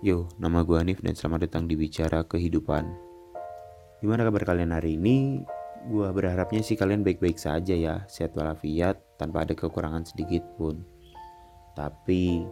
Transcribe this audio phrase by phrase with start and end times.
[0.00, 2.88] Yo, nama gue Hanif dan selamat datang di Bicara Kehidupan.
[4.00, 5.44] Gimana kabar kalian hari ini?
[5.92, 10.80] Gue berharapnya sih kalian baik-baik saja ya, sehat walafiat, tanpa ada kekurangan sedikit pun.
[11.76, 12.48] Tapi,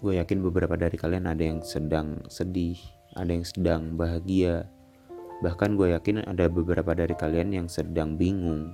[0.00, 2.80] gue yakin beberapa dari kalian ada yang sedang sedih,
[3.12, 4.64] ada yang sedang bahagia.
[5.44, 8.72] Bahkan gue yakin ada beberapa dari kalian yang sedang bingung.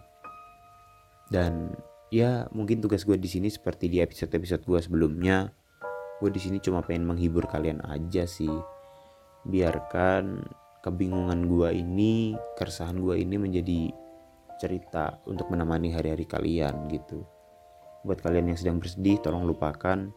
[1.34, 1.74] Dan
[2.14, 5.50] ya mungkin tugas gue di sini seperti di episode-episode gue sebelumnya
[6.18, 8.50] gue di sini cuma pengen menghibur kalian aja sih.
[9.46, 10.42] Biarkan
[10.82, 13.94] kebingungan gue ini keresahan gue ini menjadi
[14.58, 17.22] cerita untuk menemani hari-hari kalian gitu.
[18.02, 20.10] Buat kalian yang sedang bersedih tolong lupakan.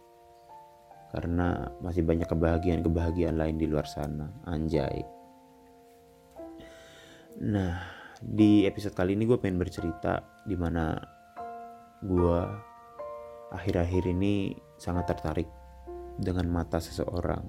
[1.11, 4.31] Karena masih banyak kebahagiaan-kebahagiaan lain di luar sana.
[4.47, 5.03] Anjay.
[7.45, 7.77] Nah
[8.21, 10.93] di episode kali ini gue pengen bercerita di mana
[12.01, 12.39] gue
[13.51, 15.60] akhir-akhir ini sangat tertarik
[16.17, 17.43] dengan mata seseorang.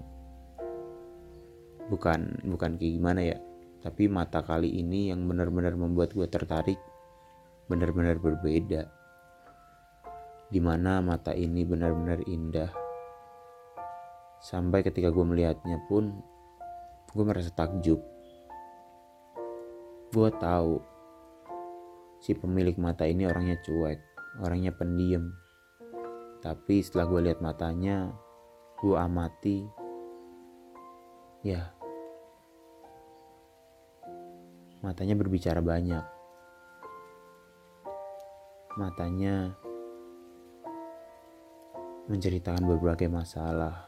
[1.91, 3.38] Bukan bukan kayak gimana ya,
[3.82, 6.79] tapi mata kali ini yang benar-benar membuat gue tertarik,
[7.66, 8.87] benar-benar berbeda.
[10.52, 12.71] Di mana mata ini benar-benar indah.
[14.38, 16.15] Sampai ketika gue melihatnya pun,
[17.10, 17.99] gue merasa takjub.
[20.13, 20.79] Gue tahu
[22.23, 23.99] si pemilik mata ini orangnya cuek,
[24.47, 25.35] orangnya pendiam.
[26.38, 28.15] Tapi setelah gue lihat matanya,
[28.83, 29.63] gue amati.
[31.47, 31.71] Ya.
[34.83, 36.02] Matanya berbicara banyak.
[38.75, 39.55] Matanya
[42.10, 43.87] menceritakan berbagai masalah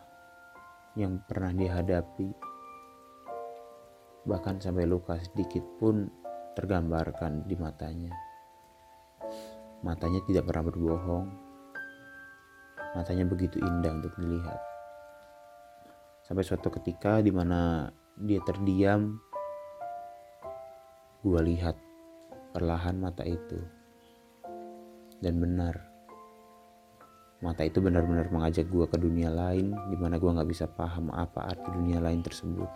[0.95, 2.31] yang pernah dihadapi.
[4.31, 6.06] Bahkan sampai luka sedikit pun
[6.55, 8.15] tergambarkan di matanya.
[9.83, 11.27] Matanya tidak pernah berbohong.
[12.95, 14.73] Matanya begitu indah untuk dilihat
[16.25, 19.20] sampai suatu ketika di mana dia terdiam
[21.20, 21.77] gue lihat
[22.56, 23.60] perlahan mata itu.
[25.21, 25.76] Dan benar
[27.44, 31.44] mata itu benar-benar mengajak gue ke dunia lain di mana gue nggak bisa paham apa
[31.53, 32.71] arti dunia lain tersebut.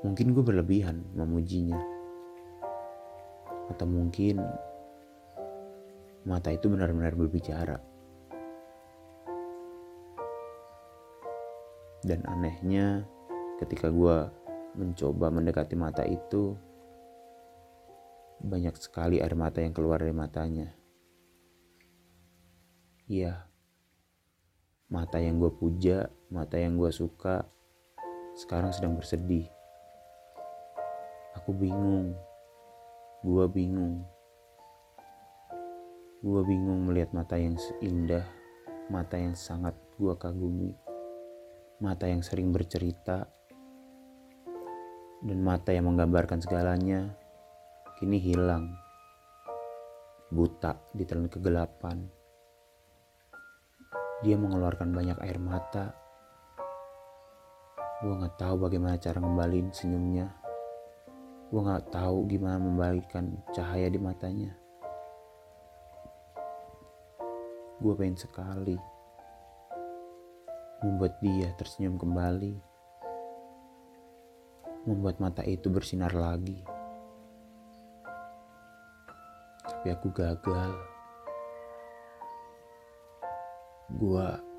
[0.00, 1.80] Mungkin gue berlebihan memujinya.
[3.68, 4.40] Atau mungkin
[6.24, 7.76] mata itu benar-benar berbicara
[12.00, 13.04] Dan anehnya
[13.60, 14.16] ketika gue
[14.72, 16.56] mencoba mendekati mata itu,
[18.40, 20.72] banyak sekali air mata yang keluar dari matanya.
[23.04, 23.44] Iya,
[24.88, 27.44] mata yang gue puja, mata yang gue suka,
[28.32, 29.44] sekarang sedang bersedih.
[31.36, 32.16] Aku bingung,
[33.20, 34.00] gue bingung.
[36.24, 38.24] Gue bingung melihat mata yang indah,
[38.88, 40.72] mata yang sangat gue kagumi
[41.80, 43.24] mata yang sering bercerita,
[45.24, 47.16] dan mata yang menggambarkan segalanya
[47.96, 48.76] kini hilang,
[50.28, 52.04] buta di telan kegelapan.
[54.20, 55.96] Dia mengeluarkan banyak air mata.
[58.04, 60.28] Gue gak tahu bagaimana cara ngembaliin senyumnya.
[61.48, 64.52] Gue gak tahu gimana membalikan cahaya di matanya.
[67.80, 68.99] Gue pengen sekali
[70.80, 72.56] membuat dia tersenyum kembali,
[74.88, 76.64] membuat mata itu bersinar lagi.
[79.60, 80.72] Tapi aku gagal.
[83.90, 84.50] Gua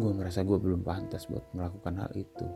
[0.00, 2.48] gue merasa gue belum pantas buat melakukan hal itu.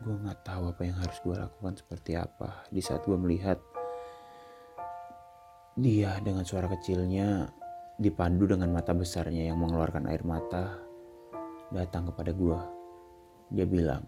[0.00, 3.60] Gue gak tahu apa yang harus gue lakukan seperti apa di saat gue melihat
[5.74, 7.50] dia dengan suara kecilnya
[7.98, 10.78] dipandu dengan mata besarnya yang mengeluarkan air mata
[11.74, 12.62] datang kepada gua.
[13.50, 14.06] Dia bilang,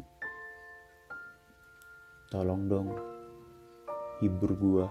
[2.31, 2.89] "Tolong dong,
[4.23, 4.89] hibur gua."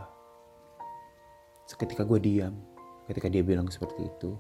[1.64, 2.60] Seketika gua diam
[3.08, 4.36] ketika dia bilang seperti itu.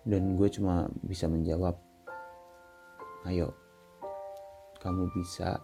[0.00, 1.76] Dan gue cuma bisa menjawab,
[3.28, 3.52] "Ayo,
[4.80, 5.60] kamu bisa,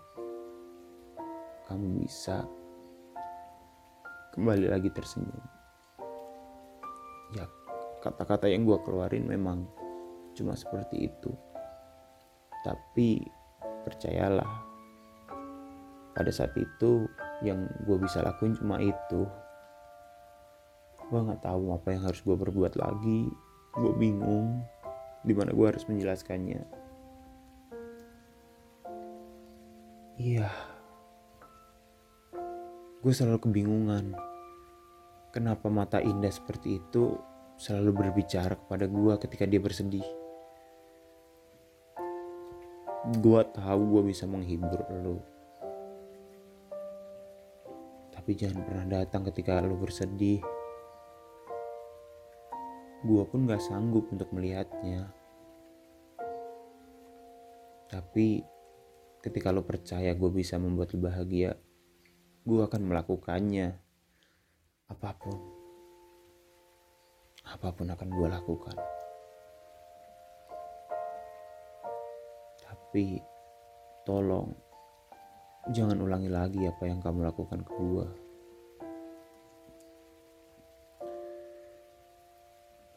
[1.67, 2.45] kamu bisa."
[4.37, 5.45] Kembali lagi tersenyum.
[7.33, 7.49] Ya,
[8.05, 9.65] kata-kata yang gue keluarin memang
[10.37, 11.33] cuma seperti itu.
[12.61, 13.25] Tapi
[13.89, 14.53] percayalah,
[16.13, 17.09] pada saat itu
[17.41, 19.25] yang gue bisa lakuin cuma itu.
[21.09, 23.33] Gue nggak tahu apa yang harus gue berbuat lagi.
[23.73, 24.61] Gue bingung
[25.25, 26.61] di mana gue harus menjelaskannya.
[30.17, 30.49] Iya,
[33.07, 34.19] gue selalu kebingungan
[35.31, 37.15] kenapa mata indah seperti itu
[37.57, 40.05] selalu berbicara kepada gua ketika dia bersedih.
[43.21, 45.19] Gua tahu gua bisa menghibur lo.
[48.13, 50.41] Tapi jangan pernah datang ketika lo bersedih.
[53.05, 55.09] Gua pun gak sanggup untuk melihatnya.
[57.87, 58.43] Tapi
[59.23, 61.55] ketika lo percaya gue bisa membuat lo bahagia,
[62.47, 63.75] gue akan melakukannya.
[64.87, 65.35] Apa pun.
[67.43, 68.79] Apa pun akan gue lakukan.
[72.63, 73.19] Tapi
[74.07, 74.55] tolong
[75.75, 78.07] jangan ulangi lagi apa yang kamu lakukan ke gue.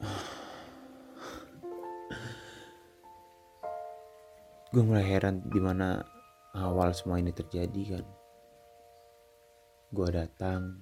[4.78, 6.06] gue mulai heran di mana
[6.54, 8.19] awal semua ini terjadi kan
[9.90, 10.78] gue datang.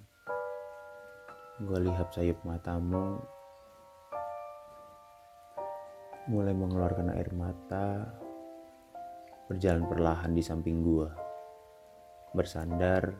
[1.63, 3.15] Gue lihat sayup matamu.
[6.27, 8.03] Mulai mengeluarkan air mata.
[9.47, 11.07] Berjalan perlahan di samping gue
[12.35, 13.15] bersandar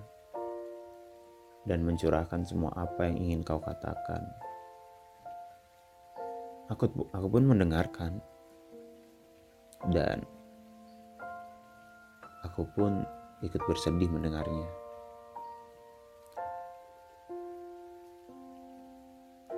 [1.64, 4.28] dan mencurahkan semua apa yang ingin kau katakan.
[6.68, 8.20] Aku aku pun mendengarkan.
[9.88, 10.28] Dan
[12.46, 13.02] Aku pun
[13.42, 14.77] ikut bersedih mendengarnya.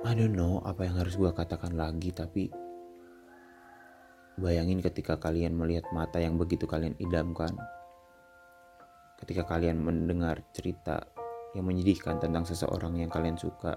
[0.08, 2.48] I don't know apa yang harus gue katakan lagi, tapi
[4.40, 7.52] bayangin ketika kalian melihat mata yang begitu kalian idamkan.
[9.20, 11.04] Ketika kalian mendengar cerita
[11.52, 13.76] yang menyedihkan tentang seseorang yang kalian suka.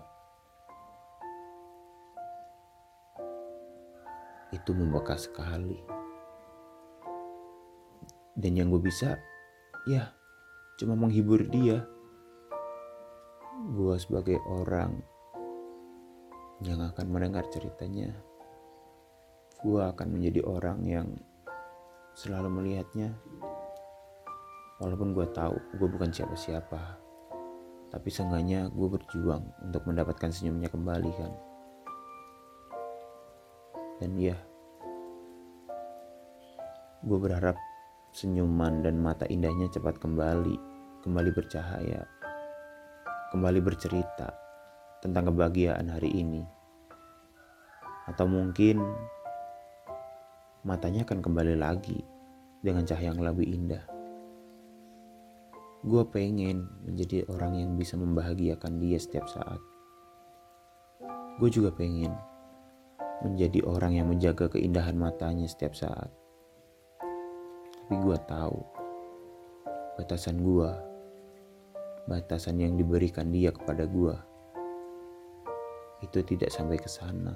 [4.55, 6.03] Itu membekas sekali
[8.33, 9.21] dan yang gue bisa
[9.85, 10.09] ya
[10.81, 11.85] cuma menghibur dia
[13.77, 15.05] gue sebagai orang
[16.63, 18.15] yang akan mendengar ceritanya
[19.63, 21.09] gue akan menjadi orang yang
[22.19, 23.15] selalu melihatnya.
[24.83, 26.99] Walaupun gue tahu gue bukan siapa-siapa
[27.95, 31.33] tapi seenggaknya gue berjuang untuk mendapatkan senyumnya kembali kan?
[34.03, 34.35] Dan ya
[37.07, 37.55] gue berharap
[38.11, 40.59] senyuman dan mata indahnya cepat kembali,
[41.07, 42.03] kembali bercahaya,
[43.31, 44.42] kembali bercerita
[45.03, 46.47] tentang kebahagiaan hari ini.
[48.07, 48.79] Atau mungkin
[50.63, 52.01] matanya akan kembali lagi
[52.63, 53.85] dengan cahaya yang lebih indah.
[55.83, 59.59] Gue pengen menjadi orang yang bisa membahagiakan dia setiap saat.
[61.43, 62.15] Gue juga pengen
[63.27, 66.23] menjadi orang yang menjaga keindahan matanya setiap saat
[67.93, 68.57] tapi gue tahu
[70.01, 70.71] batasan gue,
[72.09, 74.17] batasan yang diberikan dia kepada gue,
[76.13, 77.33] itu tidak sampai ke sana.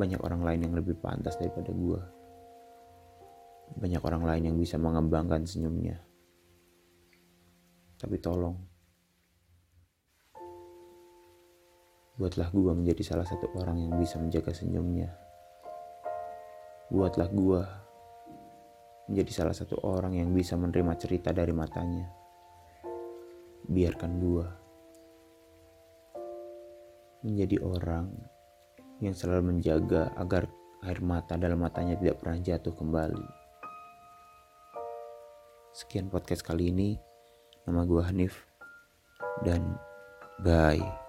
[0.00, 2.00] Banyak orang lain yang lebih pantas daripada gue.
[3.76, 6.00] Banyak orang lain yang bisa mengembangkan senyumnya.
[8.00, 8.56] Tapi tolong,
[12.16, 15.12] buatlah gue menjadi salah satu orang yang bisa menjaga senyumnya.
[16.88, 17.60] Buatlah gue
[19.12, 22.08] menjadi salah satu orang yang bisa menerima cerita dari matanya.
[23.66, 24.65] Biarkan gua
[27.26, 28.06] menjadi orang
[29.02, 30.46] yang selalu menjaga agar
[30.86, 33.26] air mata dalam matanya tidak pernah jatuh kembali.
[35.74, 36.96] Sekian podcast kali ini.
[37.66, 38.46] Nama gua Hanif
[39.42, 39.74] dan
[40.40, 41.05] bye.